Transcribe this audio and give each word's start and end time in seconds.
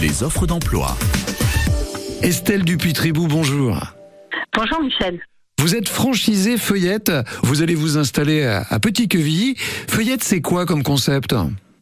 les 0.00 0.22
offres 0.22 0.46
d'emploi. 0.46 0.96
Estelle 2.22 2.64
Dupuy-Tribou, 2.64 3.26
bonjour. 3.26 3.80
Bonjour 4.54 4.80
Michel. 4.80 5.20
Vous 5.58 5.74
êtes 5.74 5.88
franchisée 5.88 6.56
Feuillette. 6.56 7.10
Vous 7.42 7.62
allez 7.62 7.74
vous 7.74 7.98
installer 7.98 8.44
à, 8.44 8.64
à 8.70 8.78
Petit-Quevilly. 8.78 9.56
Feuillette, 9.56 10.22
c'est 10.22 10.40
quoi 10.40 10.66
comme 10.66 10.84
concept? 10.84 11.34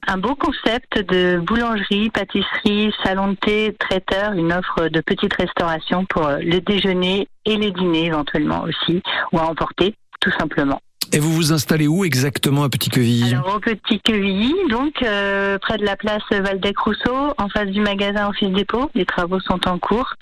Un 0.08 0.18
beau 0.18 0.34
concept 0.34 0.98
de 1.10 1.40
boulangerie, 1.40 2.10
pâtisserie, 2.10 2.92
salon 3.04 3.32
de 3.32 3.36
thé, 3.36 3.76
traiteur, 3.78 4.32
une 4.32 4.52
offre 4.52 4.88
de 4.88 5.00
petite 5.00 5.34
restauration 5.34 6.06
pour 6.06 6.28
le 6.28 6.60
déjeuner 6.60 7.28
et 7.44 7.56
les 7.56 7.72
dîners 7.72 8.06
éventuellement 8.06 8.62
aussi, 8.62 9.02
ou 9.32 9.38
à 9.38 9.42
emporter, 9.42 9.94
tout 10.20 10.32
simplement. 10.38 10.80
Et 11.12 11.18
vous 11.18 11.32
vous 11.32 11.52
installez 11.52 11.86
où 11.86 12.04
exactement 12.04 12.64
à 12.64 12.68
Petit-Quevilly 12.68 13.34
Alors 13.34 13.56
au 13.56 13.60
Petit 13.60 14.00
Quevilly, 14.00 14.54
donc 14.70 15.02
euh, 15.02 15.58
près 15.58 15.78
de 15.78 15.84
la 15.84 15.96
place 15.96 16.22
Valdec-Rousseau, 16.30 17.34
en 17.38 17.48
face 17.48 17.68
du 17.68 17.80
magasin 17.80 18.28
Office 18.28 18.50
Dépôt. 18.50 18.90
Les 18.94 19.06
travaux 19.06 19.40
sont 19.40 19.60
en 19.68 19.78
cours 19.78 20.14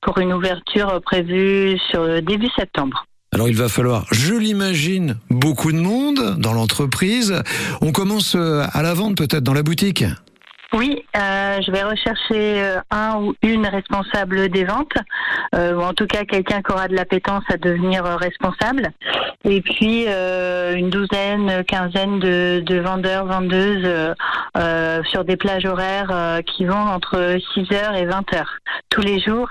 pour 0.00 0.18
une 0.18 0.32
ouverture 0.32 1.00
prévue 1.02 1.78
sur 1.90 2.22
début 2.22 2.50
septembre. 2.56 3.06
Alors 3.34 3.48
il 3.48 3.56
va 3.56 3.70
falloir, 3.70 4.06
je 4.12 4.34
l'imagine, 4.34 5.16
beaucoup 5.30 5.72
de 5.72 5.78
monde 5.78 6.36
dans 6.38 6.52
l'entreprise. 6.52 7.42
On 7.80 7.90
commence 7.90 8.34
euh, 8.36 8.64
à 8.72 8.82
la 8.82 8.92
vente 8.92 9.16
peut-être 9.16 9.42
dans 9.42 9.54
la 9.54 9.62
boutique? 9.62 10.04
Oui, 10.74 11.04
euh, 11.16 11.60
je 11.60 11.70
vais 11.70 11.82
rechercher 11.82 12.62
euh, 12.62 12.78
un 12.90 13.16
ou 13.16 13.34
une 13.42 13.66
responsable 13.66 14.48
des 14.48 14.64
ventes, 14.64 14.96
euh, 15.54 15.74
ou 15.74 15.82
en 15.82 15.92
tout 15.92 16.06
cas 16.06 16.24
quelqu'un 16.24 16.62
qui 16.62 16.72
aura 16.72 16.88
de 16.88 16.94
l'appétence 16.94 17.44
à 17.48 17.58
devenir 17.58 18.04
responsable. 18.04 18.90
Et 19.44 19.60
puis 19.60 20.06
une 20.06 20.90
douzaine, 20.90 21.64
quinzaine 21.64 22.20
de, 22.20 22.62
de 22.64 22.78
vendeurs, 22.78 23.26
vendeuses 23.26 24.14
sur 25.10 25.24
des 25.24 25.36
plages 25.36 25.64
horaires 25.64 26.40
qui 26.46 26.64
vont 26.64 26.76
entre 26.76 27.38
6h 27.56 27.96
et 27.96 28.06
20h 28.06 28.44
tous 28.88 29.00
les 29.00 29.20
jours, 29.20 29.48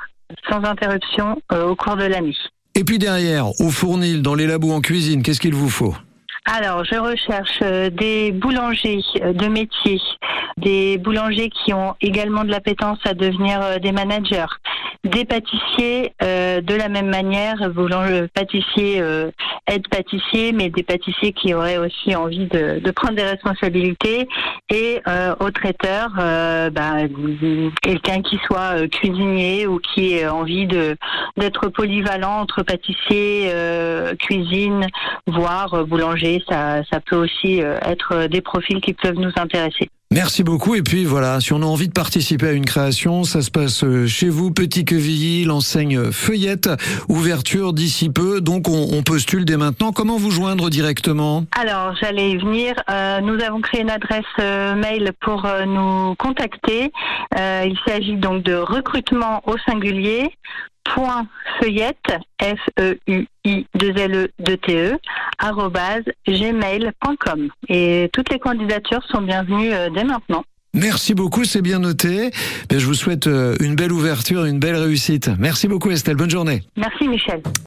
sans 0.49 0.63
interruption, 0.63 1.41
au 1.51 1.75
cours 1.75 1.97
de 1.97 2.05
la 2.05 2.21
nuit. 2.21 2.39
Et 2.73 2.85
puis 2.85 2.99
derrière, 2.99 3.47
au 3.59 3.69
fournil, 3.69 4.21
dans 4.21 4.35
les 4.35 4.47
labos 4.47 4.71
en 4.71 4.79
cuisine, 4.79 5.23
qu'est-ce 5.23 5.41
qu'il 5.41 5.55
vous 5.55 5.69
faut? 5.69 5.95
Alors, 6.45 6.83
je 6.83 6.95
recherche 6.95 7.59
euh, 7.61 7.91
des 7.91 8.31
boulangers 8.31 9.03
euh, 9.21 9.31
de 9.31 9.45
métier, 9.45 10.01
des 10.57 10.97
boulangers 10.97 11.51
qui 11.51 11.71
ont 11.71 11.93
également 12.01 12.43
de 12.43 12.49
l'appétence 12.49 12.97
à 13.05 13.13
devenir 13.13 13.61
euh, 13.61 13.77
des 13.77 13.91
managers, 13.91 14.47
des 15.03 15.25
pâtissiers 15.25 16.13
euh, 16.21 16.61
de 16.61 16.75
la 16.75 16.87
même 16.87 17.09
manière, 17.09 17.69
boulanger, 17.71 18.27
pâtissier, 18.33 19.01
euh, 19.01 19.31
aide 19.67 19.87
pâtissier, 19.87 20.51
mais 20.51 20.69
des 20.69 20.83
pâtissiers 20.83 21.33
qui 21.33 21.53
auraient 21.53 21.77
aussi 21.77 22.15
envie 22.15 22.45
de, 22.45 22.91
prendre 22.91 23.15
des 23.15 23.23
responsabilités, 23.23 24.27
et 24.69 25.01
euh, 25.07 25.35
aux 25.39 25.49
traiteurs, 25.51 26.11
euh, 26.19 26.69
bah, 26.69 26.97
quelqu'un 27.81 28.21
qui 28.21 28.37
soit 28.45 28.77
euh, 28.77 28.87
cuisinier 28.87 29.65
ou 29.65 29.79
qui 29.79 30.13
ait 30.13 30.27
envie 30.27 30.67
de 30.67 30.95
d'être 31.37 31.69
polyvalent 31.69 32.41
entre 32.41 32.63
pâtissier, 32.63 33.49
euh, 33.51 34.13
cuisine, 34.15 34.87
voire 35.27 35.73
euh, 35.73 35.83
boulanger. 35.83 36.43
Ça, 36.47 36.83
peut 37.05 37.15
aussi 37.15 37.61
euh, 37.61 37.77
être 37.81 38.27
des 38.27 38.41
profils 38.41 38.81
qui 38.81 38.93
peuvent 38.93 39.15
nous 39.15 39.31
intéresser. 39.35 39.89
Merci 40.11 40.43
beaucoup. 40.43 40.75
Et 40.75 40.81
puis 40.81 41.05
voilà, 41.05 41.39
si 41.39 41.53
on 41.53 41.61
a 41.61 41.65
envie 41.65 41.87
de 41.87 41.93
participer 41.93 42.49
à 42.49 42.51
une 42.51 42.65
création, 42.65 43.23
ça 43.23 43.41
se 43.41 43.49
passe 43.49 43.85
euh, 43.85 44.07
chez 44.07 44.27
vous, 44.27 44.51
Petit 44.51 44.83
Quevilly, 44.83 45.45
l'enseigne 45.45 46.11
Feuillette, 46.11 46.69
ouverture 47.07 47.71
d'ici 47.71 48.09
peu. 48.09 48.41
Donc 48.41 48.67
on, 48.67 48.89
on 48.91 49.03
postule 49.03 49.45
dès 49.45 49.55
maintenant. 49.55 49.93
Comment 49.93 50.17
vous 50.17 50.29
joindre 50.31 50.69
directement? 50.69 51.45
Alors, 51.57 51.95
j'allais 51.95 52.31
y 52.31 52.37
venir. 52.37 52.73
Euh, 52.89 53.21
nous 53.21 53.41
avons 53.41 53.61
créé 53.61 53.81
une 53.81 53.89
adresse 53.89 54.25
euh, 54.39 54.75
mail 54.75 55.13
pour 55.21 55.47
nous 55.65 56.13
contacter. 56.15 56.91
Il 57.33 57.77
s'agit 57.87 58.17
donc 58.17 58.43
de 58.43 58.55
recrutement 58.55 59.41
au 59.45 59.57
singulier 59.65 60.29
feuillette 61.59 62.19
f 62.39 62.59
e 62.79 62.97
u 63.07 63.27
i 63.43 63.65
2 63.73 63.97
l 63.97 64.15
e 64.15 64.27
2 64.39 64.57
t 64.57 64.73
e 64.73 64.99
gmail.com 66.27 67.49
et 67.69 68.09
toutes 68.13 68.31
les 68.31 68.39
candidatures 68.39 69.03
sont 69.07 69.21
bienvenues 69.21 69.73
euh, 69.73 69.89
dès 69.89 70.03
maintenant. 70.03 70.43
Merci 70.73 71.13
beaucoup, 71.13 71.43
c'est 71.43 71.61
bien 71.61 71.79
noté. 71.79 72.31
Ben, 72.69 72.79
je 72.79 72.85
vous 72.85 72.93
souhaite 72.93 73.27
euh, 73.27 73.55
une 73.59 73.75
belle 73.75 73.91
ouverture, 73.91 74.45
une 74.45 74.59
belle 74.59 74.77
réussite. 74.77 75.29
Merci 75.37 75.67
beaucoup 75.67 75.91
Estelle, 75.91 76.15
bonne 76.15 76.29
journée. 76.29 76.63
Merci 76.77 77.07
Michel. 77.07 77.41